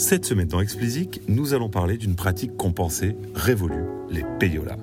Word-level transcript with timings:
Cette 0.00 0.24
semaine 0.24 0.48
dans 0.48 0.60
Explicit, 0.60 1.20
nous 1.28 1.52
allons 1.52 1.68
parler 1.68 1.98
d'une 1.98 2.16
pratique 2.16 2.56
compensée 2.56 3.16
révolue, 3.34 3.84
les 4.08 4.24
payolas. 4.38 4.78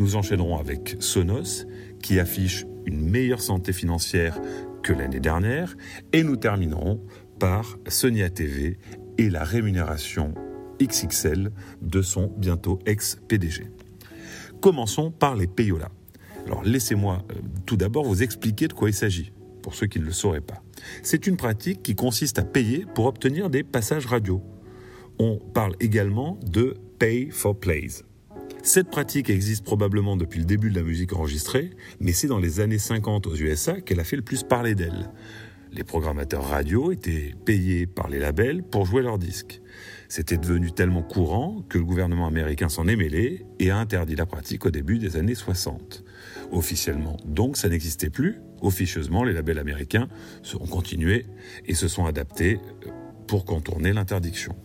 Nous 0.00 0.16
enchaînerons 0.16 0.58
avec 0.58 0.96
Sonos, 0.98 1.66
qui 2.02 2.18
affiche 2.18 2.66
une 2.84 3.08
meilleure 3.08 3.40
santé 3.40 3.72
financière 3.72 4.40
que 4.82 4.92
l'année 4.92 5.20
dernière, 5.20 5.76
et 6.12 6.24
nous 6.24 6.34
terminerons 6.34 7.00
par 7.38 7.78
Sonia 7.86 8.28
TV 8.28 8.80
et 9.18 9.30
la 9.30 9.44
rémunération 9.44 10.34
XXL 10.82 11.52
de 11.80 12.02
son 12.02 12.32
bientôt 12.36 12.80
ex-PDG. 12.86 13.68
Commençons 14.60 15.12
par 15.12 15.36
les 15.36 15.46
payolas. 15.46 15.92
Alors 16.44 16.64
laissez-moi 16.64 17.24
euh, 17.30 17.34
tout 17.66 17.76
d'abord 17.76 18.04
vous 18.04 18.24
expliquer 18.24 18.66
de 18.66 18.72
quoi 18.72 18.90
il 18.90 18.94
s'agit, 18.94 19.32
pour 19.62 19.76
ceux 19.76 19.86
qui 19.86 20.00
ne 20.00 20.04
le 20.06 20.12
sauraient 20.12 20.40
pas. 20.40 20.60
C'est 21.04 21.28
une 21.28 21.36
pratique 21.36 21.84
qui 21.84 21.94
consiste 21.94 22.40
à 22.40 22.44
payer 22.44 22.84
pour 22.96 23.06
obtenir 23.06 23.48
des 23.48 23.62
passages 23.62 24.06
radio. 24.06 24.42
On 25.18 25.38
parle 25.38 25.76
également 25.80 26.38
de 26.44 26.76
pay 26.98 27.30
for 27.30 27.58
plays. 27.58 28.02
Cette 28.62 28.90
pratique 28.90 29.30
existe 29.30 29.64
probablement 29.64 30.16
depuis 30.16 30.40
le 30.40 30.44
début 30.44 30.70
de 30.70 30.74
la 30.74 30.82
musique 30.82 31.12
enregistrée, 31.12 31.70
mais 32.00 32.12
c'est 32.12 32.26
dans 32.26 32.38
les 32.38 32.60
années 32.60 32.78
50 32.78 33.26
aux 33.26 33.36
USA 33.36 33.80
qu'elle 33.80 34.00
a 34.00 34.04
fait 34.04 34.16
le 34.16 34.22
plus 34.22 34.42
parler 34.42 34.74
d'elle. 34.74 35.10
Les 35.72 35.84
programmateurs 35.84 36.44
radio 36.44 36.90
étaient 36.90 37.34
payés 37.44 37.86
par 37.86 38.08
les 38.08 38.18
labels 38.18 38.62
pour 38.62 38.86
jouer 38.86 39.02
leurs 39.02 39.18
disques. 39.18 39.60
C'était 40.08 40.36
devenu 40.36 40.72
tellement 40.72 41.02
courant 41.02 41.64
que 41.68 41.78
le 41.78 41.84
gouvernement 41.84 42.26
américain 42.26 42.68
s'en 42.68 42.86
est 42.86 42.96
mêlé 42.96 43.44
et 43.58 43.70
a 43.70 43.78
interdit 43.78 44.16
la 44.16 44.26
pratique 44.26 44.66
au 44.66 44.70
début 44.70 44.98
des 44.98 45.16
années 45.16 45.34
60. 45.34 46.04
Officiellement, 46.50 47.16
donc, 47.24 47.56
ça 47.56 47.68
n'existait 47.68 48.10
plus. 48.10 48.40
Officieusement, 48.62 49.24
les 49.24 49.32
labels 49.32 49.58
américains 49.58 50.08
ont 50.58 50.66
continué 50.66 51.26
et 51.66 51.74
se 51.74 51.88
sont 51.88 52.06
adaptés 52.06 52.58
pour 53.26 53.44
contourner 53.44 53.92
l'interdiction. 53.92 54.56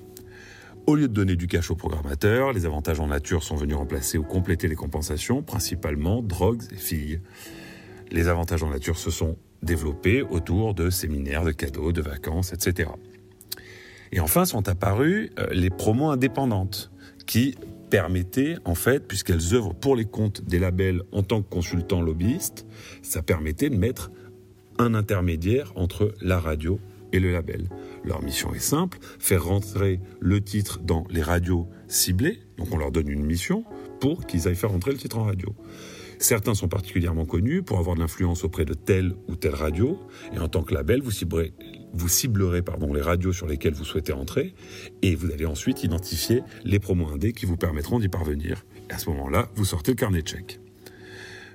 Au 0.88 0.96
lieu 0.96 1.08
de 1.08 1.14
donner 1.14 1.36
du 1.36 1.48
cash 1.48 1.70
aux 1.70 1.76
programmateurs, 1.76 2.54
les 2.54 2.66
avantages 2.66 3.00
en 3.00 3.08
nature 3.08 3.44
sont 3.44 3.56
venus 3.56 3.76
remplacer 3.76 4.18
ou 4.18 4.24
compléter 4.24 4.68
les 4.68 4.76
compensations, 4.76 5.44
principalement 5.44 6.24
drogues 6.24 6.64
et 6.72 6.76
filles. 6.76 7.22
Les 8.10 8.28
avantages 8.28 8.64
en 8.64 8.70
nature 8.70 8.98
se 8.98 9.12
sont 9.12 9.38
développés 9.62 10.24
autour 10.24 10.74
de 10.74 10.90
séminaires, 10.90 11.44
de 11.44 11.52
cadeaux, 11.52 11.92
de 11.92 12.02
vacances, 12.02 12.52
etc. 12.52 12.90
Et 14.12 14.20
enfin 14.20 14.46
sont 14.46 14.68
apparues 14.68 15.30
euh, 15.40 15.48
les 15.52 15.70
promos 15.70 16.10
indépendantes 16.10 16.92
qui 17.28 17.56
permettaient, 17.92 18.56
en 18.66 18.76
fait, 18.76 19.08
puisqu'elles 19.08 19.54
œuvrent 19.54 19.76
pour 19.76 19.96
les 19.96 20.06
comptes 20.06 20.44
des 20.44 20.58
labels 20.58 21.04
en 21.12 21.22
tant 21.22 21.44
que 21.44 21.50
consultants 21.50 22.02
lobbyistes, 22.02 22.66
ça 23.04 23.22
permettait 23.22 23.70
de 23.70 23.78
mettre 23.78 24.12
un 24.80 24.96
intermédiaire 24.96 25.74
entre 25.76 26.14
la 26.22 26.40
radio 26.40 26.80
et 27.14 27.20
le 27.20 27.32
label. 27.32 27.70
Leur 28.04 28.22
mission 28.22 28.54
est 28.54 28.60
simple, 28.60 28.98
faire 29.20 29.46
rentrer 29.46 30.00
le 30.20 30.42
titre 30.42 30.80
dans 30.80 31.06
les 31.10 31.22
radios 31.22 31.68
ciblées, 31.88 32.40
donc 32.58 32.68
on 32.72 32.78
leur 32.78 32.92
donne 32.92 33.10
une 33.10 33.26
mission 33.26 33.64
pour 34.00 34.26
qu'ils 34.26 34.48
aillent 34.48 34.56
faire 34.56 34.72
rentrer 34.72 34.92
le 34.92 34.98
titre 34.98 35.18
en 35.18 35.24
radio. 35.26 35.56
Certains 36.22 36.54
sont 36.54 36.68
particulièrement 36.68 37.26
connus 37.26 37.64
pour 37.64 37.80
avoir 37.80 37.96
de 37.96 38.02
l'influence 38.02 38.44
auprès 38.44 38.64
de 38.64 38.76
telle 38.76 39.16
ou 39.28 39.36
telle 39.36 39.56
radio, 39.56 40.00
et 40.34 40.40
en 40.40 40.48
tant 40.48 40.62
que 40.62 40.74
label, 40.74 41.02
vous 41.02 41.10
ciblerez, 41.12 41.54
les 42.94 43.02
radios 43.02 43.34
sur 43.34 43.48
lesquelles 43.48 43.74
vous 43.74 43.86
souhaitez 43.86 44.14
entrer, 44.14 44.54
et 45.02 45.16
vous 45.16 45.32
allez 45.32 45.48
ensuite 45.48 45.84
identifier 45.84 46.44
les 46.64 46.80
promos 46.80 47.08
indés 47.08 47.34
qui 47.34 47.48
vous 47.48 47.58
permettront 47.58 48.00
d'y 48.00 48.08
parvenir. 48.08 48.64
Et 48.92 48.94
à 48.94 49.00
ce 49.00 49.10
moment-là, 49.10 49.50
vous 49.56 49.66
sortez 49.66 49.92
le 49.92 49.98
carnet 49.98 50.22
de 50.22 50.28
chèques. 50.28 50.61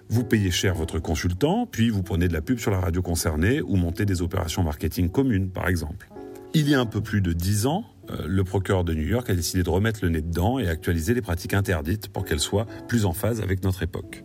Vous 0.09 0.23
payez 0.23 0.51
cher 0.51 0.75
votre 0.75 1.01
consultant, 1.01 1.67
puis 1.67 1.91
vous 1.91 2.03
prenez 2.03 2.29
de 2.29 2.33
la 2.33 2.41
pub 2.41 2.59
sur 2.59 2.71
la 2.71 2.79
radio 2.79 3.03
concernée 3.03 3.61
ou 3.61 3.77
montez 3.77 4.05
des 4.05 4.23
opérations 4.23 4.63
marketing 4.63 5.11
communes, 5.11 5.51
par 5.51 5.69
exemple. 5.69 6.09
Il 6.55 6.69
y 6.69 6.75
a 6.75 6.81
un 6.81 6.87
peu 6.87 7.01
plus 7.01 7.21
de 7.21 7.33
dix 7.33 7.67
ans, 7.67 7.85
euh, 8.11 8.25
le 8.27 8.45
procureur 8.45 8.85
de 8.85 8.95
New 8.95 9.07
York 9.07 9.29
a 9.29 9.35
décidé 9.35 9.65
de 9.65 9.71
remettre 9.71 10.01
le 10.03 10.11
nez 10.11 10.23
dedans 10.23 10.59
et 10.61 10.69
actualiser 10.69 11.13
les 11.13 11.23
pratiques 11.23 11.55
interdites 11.55 12.09
pour 12.09 12.25
qu'elles 12.25 12.41
soient 12.41 12.67
plus 12.89 13.05
en 13.05 13.13
phase 13.13 13.41
avec 13.41 13.65
notre 13.65 13.83
époque. 13.83 14.25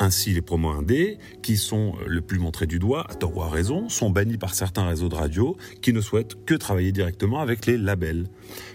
Ainsi, 0.00 0.32
les 0.32 0.42
promos 0.42 0.70
indés, 0.70 1.18
qui 1.42 1.56
sont 1.56 1.94
le 2.06 2.20
plus 2.20 2.38
montrés 2.38 2.66
du 2.66 2.78
doigt, 2.78 3.06
à 3.08 3.14
tort 3.14 3.36
ou 3.36 3.42
à 3.42 3.48
raison, 3.48 3.88
sont 3.88 4.10
bannis 4.10 4.38
par 4.38 4.54
certains 4.54 4.88
réseaux 4.88 5.08
de 5.08 5.14
radio 5.14 5.56
qui 5.82 5.92
ne 5.92 6.00
souhaitent 6.00 6.44
que 6.46 6.54
travailler 6.54 6.90
directement 6.90 7.40
avec 7.40 7.66
les 7.66 7.78
labels. 7.78 8.26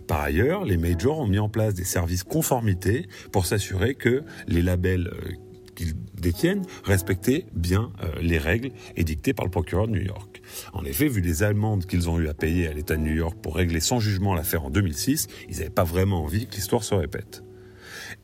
Par 0.08 0.22
ailleurs, 0.22 0.64
les 0.64 0.78
majors 0.78 1.20
ont 1.20 1.28
mis 1.28 1.40
en 1.40 1.50
place 1.50 1.74
des 1.74 1.84
services 1.84 2.24
conformité 2.24 3.08
pour 3.32 3.46
s'assurer 3.46 3.96
que 3.96 4.24
les 4.48 4.62
labels 4.62 5.10
euh, 5.12 5.32
qu'ils 5.80 5.94
détiennent 6.20 6.66
respectaient 6.84 7.46
bien 7.54 7.94
euh, 8.04 8.12
les 8.22 8.38
règles 8.38 8.72
édictées 8.98 9.34
par 9.34 9.46
le 9.46 9.52
procureur 9.52 9.88
de 9.88 9.94
New 9.94 10.02
York. 10.02 10.42
En 10.74 10.84
effet, 10.84 11.08
vu 11.08 11.22
les 11.22 11.42
amendes 11.42 11.86
qu'ils 11.86 12.10
ont 12.10 12.20
eu 12.20 12.28
à 12.28 12.34
payer 12.34 12.68
à 12.68 12.74
l'État 12.74 12.98
de 12.98 13.02
New 13.02 13.14
York 13.14 13.38
pour 13.42 13.56
régler 13.56 13.80
sans 13.80 14.02
jugement 14.02 14.34
l'affaire 14.34 14.66
en 14.66 14.70
2006, 14.70 15.28
ils 15.48 15.58
n'avaient 15.58 15.70
pas 15.70 15.86
vraiment 15.86 16.26
envie 16.26 16.48
que 16.48 16.56
l'histoire 16.56 16.84
se 16.84 16.94
répète. 16.96 17.44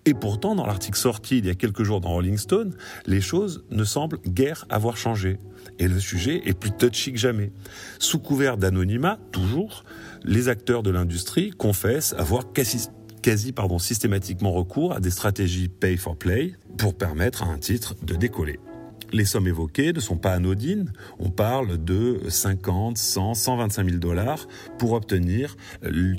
Et 0.03 0.13
pourtant, 0.13 0.53
dans 0.53 0.65
l'article 0.65 0.97
sorti 0.97 1.37
il 1.37 1.45
y 1.45 1.49
a 1.49 1.55
quelques 1.55 1.83
jours 1.83 2.01
dans 2.01 2.09
Rolling 2.09 2.37
Stone, 2.37 2.75
les 3.05 3.21
choses 3.21 3.63
ne 3.71 3.85
semblent 3.85 4.19
guère 4.27 4.65
avoir 4.69 4.97
changé. 4.97 5.37
Et 5.79 5.87
le 5.87 5.99
sujet 6.01 6.41
est 6.45 6.59
plus 6.59 6.71
touchy 6.71 7.13
que 7.13 7.19
jamais. 7.19 7.53
Sous 7.99 8.19
couvert 8.19 8.57
d'anonymat, 8.57 9.17
toujours, 9.31 9.85
les 10.25 10.49
acteurs 10.49 10.83
de 10.83 10.91
l'industrie 10.91 11.51
confessent 11.51 12.13
avoir 12.17 12.51
quasi, 12.51 12.89
quasi 13.25 13.53
pardon, 13.53 13.79
systématiquement 13.79 14.51
recours 14.51 14.93
à 14.93 14.99
des 14.99 15.09
stratégies 15.09 15.67
pay 15.67 15.97
for 15.97 16.15
play 16.15 16.53
pour 16.77 16.93
permettre 16.93 17.41
à 17.41 17.47
un 17.47 17.57
titre 17.57 17.95
de 18.03 18.13
décoller. 18.13 18.59
Les 19.13 19.25
sommes 19.25 19.47
évoquées 19.47 19.93
ne 19.93 19.99
sont 19.99 20.17
pas 20.17 20.33
anodines. 20.33 20.93
On 21.17 21.31
parle 21.31 21.83
de 21.83 22.19
50, 22.29 22.99
100, 22.99 23.33
125 23.33 23.89
000 23.89 23.97
dollars 23.97 24.47
pour 24.77 24.91
obtenir 24.91 25.57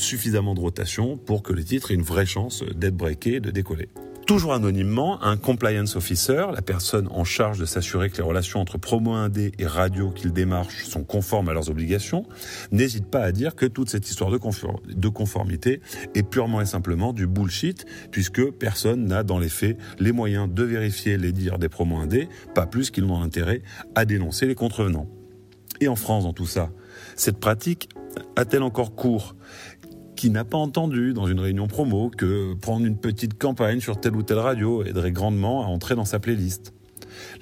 suffisamment 0.00 0.56
de 0.56 0.61
rotation 0.61 1.17
pour 1.17 1.44
que 1.44 1.53
le 1.53 1.62
titre 1.62 1.93
ait 1.93 1.94
une 1.94 2.03
vraie 2.03 2.27
chance 2.27 2.65
d'être 2.75 2.97
breaké, 2.97 3.38
de 3.38 3.53
décoller. 3.53 3.88
Toujours 4.26 4.54
anonymement, 4.54 5.22
un 5.22 5.37
compliance 5.37 5.94
officer, 5.94 6.47
la 6.53 6.60
personne 6.60 7.06
en 7.12 7.22
charge 7.22 7.60
de 7.60 7.64
s'assurer 7.64 8.10
que 8.10 8.16
les 8.16 8.25
relations 8.25 8.59
entre 8.59 8.76
promo 8.76 9.12
indé 9.12 9.53
et 9.60 9.66
radio 9.69 10.10
qu'il 10.10 10.32
démarche 10.32 10.84
sont 10.84 11.04
conformes 11.04 11.48
à 11.48 11.53
leurs 11.53 11.70
obligations, 11.70 12.26
n'hésite 12.72 13.06
pas 13.06 13.20
à 13.20 13.31
dire 13.31 13.54
que 13.54 13.66
toute 13.66 13.88
cette 13.88 14.10
histoire 14.10 14.32
de, 14.32 15.09
conformité 15.09 15.81
est 16.16 16.25
purement 16.25 16.60
et 16.60 16.66
simplement 16.66 17.12
du 17.12 17.28
bullshit, 17.28 17.87
puisque 18.10 18.50
personne 18.50 19.04
n'a 19.04 19.22
dans 19.22 19.38
les 19.38 19.48
faits 19.48 19.78
les 20.00 20.10
moyens 20.10 20.53
de 20.53 20.64
vérifier 20.64 21.19
les 21.19 21.31
dires 21.31 21.60
des 21.60 21.69
promos 21.69 21.98
indés, 21.98 22.28
pas 22.53 22.66
plus 22.66 22.91
qu'ils 22.91 23.06
n'ont 23.06 23.22
intérêt 23.22 23.62
à 23.94 24.04
dénoncer 24.04 24.47
les 24.47 24.56
contrevenants. 24.56 25.08
Et 25.81 25.87
en 25.87 25.97
France, 25.97 26.25
dans 26.25 26.32
tout 26.32 26.47
ça, 26.47 26.72
cette 27.14 27.38
pratique 27.38 27.91
a-t-elle 28.34 28.62
encore 28.62 28.94
cours? 28.94 29.37
Qui 30.16 30.31
n'a 30.31 30.44
pas 30.44 30.59
entendu 30.59 31.12
dans 31.12 31.27
une 31.27 31.38
réunion 31.38 31.69
promo 31.69 32.10
que 32.10 32.54
prendre 32.54 32.87
une 32.87 32.97
petite 32.97 33.38
campagne 33.38 33.81
sur 33.81 34.00
telle 34.00 34.16
ou 34.16 34.22
telle 34.22 34.38
radio 34.38 34.82
aiderait 34.82 35.12
grandement 35.12 35.62
à 35.62 35.66
entrer 35.66 35.94
dans 35.94 36.04
sa 36.04 36.19
playlist. 36.19 36.72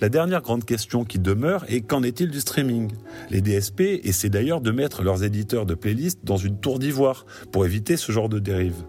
La 0.00 0.08
dernière 0.08 0.42
grande 0.42 0.64
question 0.64 1.04
qui 1.04 1.18
demeure 1.18 1.64
est 1.68 1.80
qu'en 1.80 2.02
est-il 2.02 2.30
du 2.30 2.40
streaming? 2.40 2.90
Les 3.30 3.40
DSP 3.40 4.00
essaient 4.02 4.28
d'ailleurs 4.28 4.60
de 4.60 4.70
mettre 4.70 5.02
leurs 5.02 5.24
éditeurs 5.24 5.66
de 5.66 5.74
playlists 5.74 6.20
dans 6.24 6.36
une 6.36 6.58
tour 6.58 6.78
d'ivoire 6.78 7.26
pour 7.52 7.64
éviter 7.64 7.96
ce 7.96 8.12
genre 8.12 8.28
de 8.28 8.38
dérive. 8.38 8.84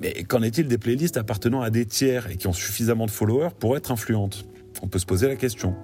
Mais 0.00 0.24
qu'en 0.24 0.42
est-il 0.42 0.68
des 0.68 0.78
playlists 0.78 1.16
appartenant 1.16 1.60
à 1.60 1.70
des 1.70 1.84
tiers 1.84 2.30
et 2.30 2.36
qui 2.36 2.46
ont 2.46 2.52
suffisamment 2.52 3.06
de 3.06 3.10
followers 3.10 3.50
pour 3.58 3.76
être 3.76 3.90
influentes? 3.90 4.46
On 4.82 4.88
peut 4.88 4.98
se 4.98 5.06
poser 5.06 5.28
la 5.28 5.36
question. 5.36 5.74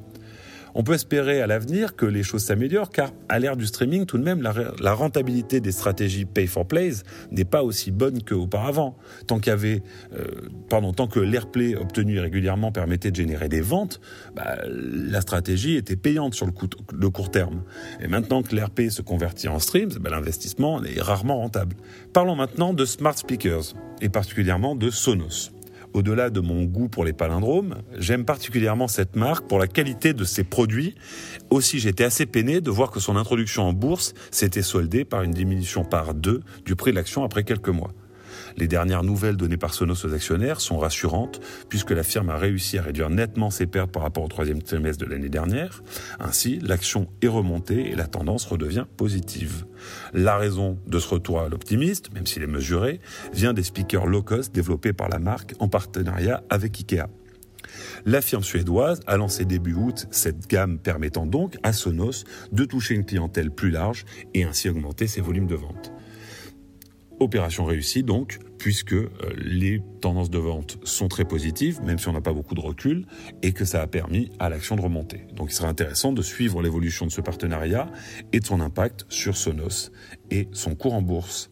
On 0.74 0.82
peut 0.82 0.94
espérer 0.94 1.40
à 1.40 1.46
l'avenir 1.46 1.94
que 1.94 2.04
les 2.04 2.22
choses 2.22 2.44
s'améliorent 2.44 2.90
car 2.90 3.12
à 3.28 3.38
l'ère 3.38 3.56
du 3.56 3.66
streaming, 3.66 4.06
tout 4.06 4.18
de 4.18 4.24
même, 4.24 4.42
la, 4.42 4.94
rentabilité 4.94 5.60
des 5.60 5.72
stratégies 5.72 6.24
pay 6.24 6.46
for 6.46 6.66
plays 6.66 6.94
n'est 7.30 7.44
pas 7.44 7.62
aussi 7.62 7.90
bonne 7.90 8.22
qu'auparavant. 8.22 8.96
Tant 9.26 9.38
qu'il 9.38 9.50
y 9.50 9.52
avait, 9.52 9.82
euh, 10.16 10.24
pardon, 10.68 10.92
tant 10.92 11.06
que 11.06 11.20
l'airplay 11.20 11.76
obtenu 11.76 12.18
régulièrement 12.18 12.72
permettait 12.72 13.10
de 13.10 13.16
générer 13.16 13.48
des 13.48 13.60
ventes, 13.60 14.00
bah, 14.34 14.58
la 14.66 15.20
stratégie 15.20 15.76
était 15.76 15.96
payante 15.96 16.34
sur 16.34 16.46
le, 16.46 17.10
court 17.10 17.30
terme. 17.30 17.62
Et 18.00 18.08
maintenant 18.08 18.42
que 18.42 18.54
l'airplay 18.54 18.90
se 18.90 19.02
convertit 19.02 19.48
en 19.48 19.58
streams, 19.58 19.94
bah, 20.00 20.10
l'investissement 20.10 20.82
est 20.82 21.00
rarement 21.00 21.38
rentable. 21.38 21.76
Parlons 22.12 22.36
maintenant 22.36 22.74
de 22.74 22.84
smart 22.84 23.16
speakers 23.16 23.74
et 24.00 24.08
particulièrement 24.08 24.74
de 24.74 24.90
Sonos. 24.90 25.53
Au-delà 25.94 26.28
de 26.28 26.40
mon 26.40 26.64
goût 26.64 26.88
pour 26.88 27.04
les 27.04 27.12
palindromes, 27.12 27.76
j'aime 27.96 28.24
particulièrement 28.24 28.88
cette 28.88 29.14
marque 29.14 29.46
pour 29.46 29.60
la 29.60 29.68
qualité 29.68 30.12
de 30.12 30.24
ses 30.24 30.42
produits. 30.42 30.96
Aussi, 31.50 31.78
j'étais 31.78 32.02
assez 32.02 32.26
peiné 32.26 32.60
de 32.60 32.70
voir 32.70 32.90
que 32.90 32.98
son 32.98 33.16
introduction 33.16 33.62
en 33.62 33.72
bourse 33.72 34.12
s'était 34.32 34.62
soldée 34.62 35.04
par 35.04 35.22
une 35.22 35.30
diminution 35.30 35.84
par 35.84 36.14
deux 36.14 36.42
du 36.66 36.74
prix 36.74 36.90
de 36.90 36.96
l'action 36.96 37.22
après 37.22 37.44
quelques 37.44 37.68
mois. 37.68 37.92
Les 38.56 38.68
dernières 38.68 39.02
nouvelles 39.02 39.36
données 39.36 39.56
par 39.56 39.74
Sonos 39.74 40.04
aux 40.04 40.14
actionnaires 40.14 40.60
sont 40.60 40.78
rassurantes 40.78 41.40
puisque 41.68 41.90
la 41.90 42.02
firme 42.02 42.30
a 42.30 42.36
réussi 42.36 42.78
à 42.78 42.82
réduire 42.82 43.10
nettement 43.10 43.50
ses 43.50 43.66
pertes 43.66 43.90
par 43.90 44.02
rapport 44.02 44.24
au 44.24 44.28
troisième 44.28 44.62
trimestre 44.62 45.04
de 45.04 45.10
l'année 45.10 45.28
dernière. 45.28 45.82
Ainsi, 46.20 46.58
l'action 46.60 47.08
est 47.22 47.28
remontée 47.28 47.90
et 47.90 47.94
la 47.94 48.06
tendance 48.06 48.44
redevient 48.46 48.86
positive. 48.96 49.64
La 50.12 50.36
raison 50.36 50.78
de 50.86 50.98
ce 50.98 51.08
retour 51.08 51.40
à 51.40 51.48
l'optimiste, 51.48 52.12
même 52.12 52.26
s'il 52.26 52.42
est 52.42 52.48
mesuré, 52.48 53.00
vient 53.32 53.52
des 53.52 53.62
speakers 53.62 54.06
low 54.06 54.22
cost 54.22 54.54
développés 54.54 54.92
par 54.92 55.08
la 55.08 55.18
marque 55.18 55.54
en 55.58 55.68
partenariat 55.68 56.42
avec 56.50 56.78
Ikea. 56.78 57.08
La 58.04 58.20
firme 58.20 58.42
suédoise 58.42 59.00
a 59.06 59.16
lancé 59.16 59.44
début 59.44 59.74
août 59.74 60.06
cette 60.10 60.46
gamme 60.46 60.78
permettant 60.78 61.26
donc 61.26 61.56
à 61.62 61.72
Sonos 61.72 62.24
de 62.52 62.64
toucher 62.64 62.94
une 62.94 63.04
clientèle 63.04 63.50
plus 63.50 63.70
large 63.70 64.04
et 64.34 64.44
ainsi 64.44 64.68
augmenter 64.68 65.06
ses 65.06 65.20
volumes 65.20 65.46
de 65.46 65.54
vente. 65.54 65.93
Opération 67.20 67.64
réussie 67.64 68.02
donc, 68.02 68.38
puisque 68.58 68.92
euh, 68.92 69.10
les 69.36 69.82
tendances 70.00 70.30
de 70.30 70.38
vente 70.38 70.78
sont 70.84 71.08
très 71.08 71.24
positives, 71.24 71.80
même 71.82 71.98
si 71.98 72.08
on 72.08 72.12
n'a 72.12 72.20
pas 72.20 72.32
beaucoup 72.32 72.54
de 72.54 72.60
recul, 72.60 73.06
et 73.42 73.52
que 73.52 73.64
ça 73.64 73.82
a 73.82 73.86
permis 73.86 74.30
à 74.38 74.48
l'action 74.48 74.76
de 74.76 74.80
remonter. 74.80 75.26
Donc 75.34 75.50
il 75.50 75.54
serait 75.54 75.68
intéressant 75.68 76.12
de 76.12 76.22
suivre 76.22 76.62
l'évolution 76.62 77.06
de 77.06 77.10
ce 77.10 77.20
partenariat 77.20 77.86
et 78.32 78.40
de 78.40 78.44
son 78.46 78.60
impact 78.60 79.06
sur 79.08 79.36
Sonos 79.36 79.90
et 80.30 80.48
son 80.52 80.74
cours 80.74 80.94
en 80.94 81.02
bourse. 81.02 81.50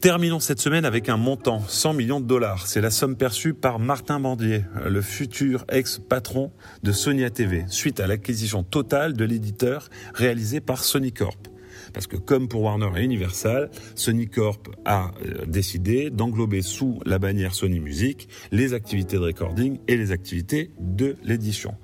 Terminons 0.00 0.40
cette 0.40 0.60
semaine 0.60 0.86
avec 0.86 1.10
un 1.10 1.18
montant, 1.18 1.60
100 1.60 1.92
millions 1.92 2.20
de 2.20 2.26
dollars. 2.26 2.66
C'est 2.66 2.80
la 2.80 2.90
somme 2.90 3.16
perçue 3.16 3.52
par 3.52 3.78
Martin 3.78 4.18
Bandier, 4.18 4.64
le 4.86 5.02
futur 5.02 5.66
ex-patron 5.68 6.52
de 6.82 6.90
Sony 6.90 7.30
TV, 7.30 7.64
suite 7.68 8.00
à 8.00 8.06
l'acquisition 8.06 8.62
totale 8.62 9.12
de 9.12 9.26
l'éditeur 9.26 9.90
réalisé 10.14 10.60
par 10.60 10.84
Sony 10.84 11.12
Corp. 11.12 11.50
Parce 11.92 12.06
que 12.06 12.16
comme 12.16 12.48
pour 12.48 12.62
Warner 12.62 12.90
et 12.96 13.04
Universal, 13.04 13.70
Sony 13.94 14.28
Corp 14.28 14.68
a 14.84 15.10
euh, 15.24 15.46
décidé 15.46 16.10
d'englober 16.10 16.62
sous 16.62 17.00
la 17.04 17.18
bannière 17.18 17.54
Sony 17.54 17.80
Music 17.80 18.28
les 18.52 18.74
activités 18.74 19.16
de 19.16 19.22
recording 19.22 19.78
et 19.88 19.96
les 19.96 20.12
activités 20.12 20.70
de 20.78 21.16
l'édition. 21.24 21.74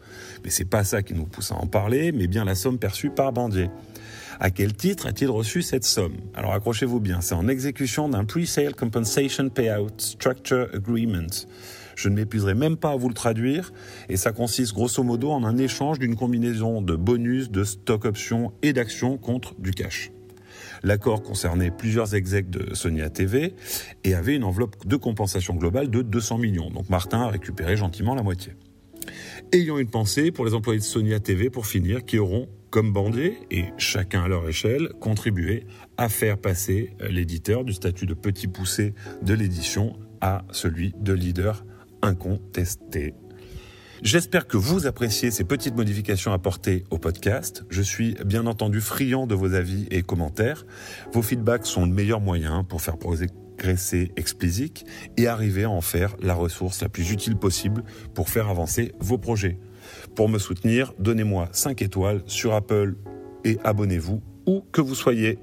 Mais 0.44 0.50
c'est 0.50 0.64
pas 0.64 0.84
ça 0.84 1.02
qui 1.02 1.14
nous 1.14 1.26
pousse 1.26 1.52
à 1.52 1.56
en 1.56 1.66
parler, 1.66 2.12
mais 2.12 2.26
bien 2.26 2.44
la 2.44 2.54
somme 2.54 2.78
perçue 2.78 3.10
par 3.10 3.32
Bandier. 3.32 3.68
À 4.38 4.50
quel 4.50 4.74
titre 4.74 5.06
a-t-il 5.06 5.30
reçu 5.30 5.62
cette 5.62 5.84
somme? 5.84 6.16
Alors 6.34 6.52
accrochez-vous 6.52 7.00
bien, 7.00 7.20
c'est 7.20 7.34
en 7.34 7.48
exécution 7.48 8.08
d'un 8.08 8.24
Pre-Sale 8.24 8.74
Compensation 8.74 9.48
Payout 9.48 9.88
Structure 9.96 10.68
Agreement. 10.74 11.46
Je 11.96 12.08
ne 12.08 12.14
m'épuiserai 12.14 12.54
même 12.54 12.76
pas 12.76 12.92
à 12.92 12.96
vous 12.96 13.08
le 13.08 13.14
traduire, 13.14 13.72
et 14.08 14.16
ça 14.16 14.30
consiste 14.30 14.74
grosso 14.74 15.02
modo 15.02 15.30
en 15.30 15.42
un 15.44 15.56
échange 15.56 15.98
d'une 15.98 16.14
combinaison 16.14 16.82
de 16.82 16.94
bonus, 16.94 17.50
de 17.50 17.64
stock 17.64 18.04
options 18.04 18.52
et 18.62 18.72
d'actions 18.72 19.16
contre 19.16 19.58
du 19.58 19.72
cash. 19.72 20.12
L'accord 20.82 21.22
concernait 21.22 21.70
plusieurs 21.70 22.14
execs 22.14 22.50
de 22.50 22.74
Sony 22.74 23.00
ATV 23.00 23.54
et 24.04 24.14
avait 24.14 24.36
une 24.36 24.44
enveloppe 24.44 24.86
de 24.86 24.96
compensation 24.96 25.54
globale 25.54 25.90
de 25.90 26.02
200 26.02 26.38
millions. 26.38 26.70
Donc 26.70 26.90
Martin 26.90 27.22
a 27.22 27.28
récupéré 27.28 27.76
gentiment 27.76 28.14
la 28.14 28.22
moitié. 28.22 28.52
Ayant 29.52 29.78
une 29.78 29.88
pensée 29.88 30.30
pour 30.30 30.44
les 30.44 30.54
employés 30.54 30.80
de 30.80 30.84
Sony 30.84 31.14
ATV 31.14 31.50
pour 31.50 31.66
finir, 31.66 32.04
qui 32.04 32.18
auront, 32.18 32.48
comme 32.70 32.92
Bandier, 32.92 33.38
et 33.50 33.66
chacun 33.78 34.24
à 34.24 34.28
leur 34.28 34.48
échelle, 34.48 34.90
contribué 35.00 35.66
à 35.96 36.08
faire 36.08 36.36
passer 36.36 36.90
l'éditeur 37.08 37.64
du 37.64 37.72
statut 37.72 38.06
de 38.06 38.14
petit 38.14 38.48
poussé 38.48 38.94
de 39.22 39.34
l'édition 39.34 39.96
à 40.20 40.44
celui 40.50 40.92
de 41.00 41.12
leader 41.12 41.64
incontesté. 42.02 43.14
J'espère 44.02 44.46
que 44.46 44.56
vous 44.56 44.86
appréciez 44.86 45.30
ces 45.30 45.44
petites 45.44 45.74
modifications 45.74 46.32
apportées 46.32 46.84
au 46.90 46.98
podcast. 46.98 47.64
Je 47.70 47.80
suis 47.80 48.14
bien 48.24 48.46
entendu 48.46 48.80
friand 48.80 49.26
de 49.26 49.34
vos 49.34 49.54
avis 49.54 49.86
et 49.90 50.02
commentaires. 50.02 50.66
Vos 51.12 51.22
feedbacks 51.22 51.66
sont 51.66 51.86
le 51.86 51.92
meilleur 51.92 52.20
moyen 52.20 52.62
pour 52.62 52.82
faire 52.82 52.98
progresser 52.98 54.12
Explicit 54.16 54.84
et 55.16 55.26
arriver 55.26 55.64
à 55.64 55.70
en 55.70 55.80
faire 55.80 56.14
la 56.20 56.34
ressource 56.34 56.82
la 56.82 56.90
plus 56.90 57.10
utile 57.10 57.36
possible 57.36 57.84
pour 58.14 58.28
faire 58.28 58.48
avancer 58.48 58.92
vos 59.00 59.18
projets. 59.18 59.58
Pour 60.14 60.28
me 60.28 60.38
soutenir, 60.38 60.92
donnez-moi 60.98 61.48
5 61.52 61.80
étoiles 61.80 62.22
sur 62.26 62.54
Apple 62.54 62.96
et 63.44 63.58
abonnez-vous 63.64 64.20
où 64.46 64.62
que 64.72 64.80
vous 64.80 64.94
soyez. 64.94 65.38